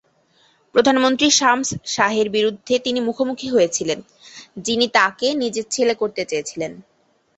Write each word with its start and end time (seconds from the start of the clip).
প্রধানমন্ত্রী 0.75 1.27
শামস 1.31 1.69
শাহের 1.95 2.27
বিরুদ্ধে 2.29 2.75
তিনি 2.79 2.99
মুখোমুখি 3.01 3.47
হয়েছিলেন, 3.49 3.99
যিনি 4.57 4.85
তাঁকে 4.97 5.27
নিজের 5.33 5.65
ছেলে 5.69 5.93
করতে 5.95 6.21
চেয়েছিলেন। 6.25 6.71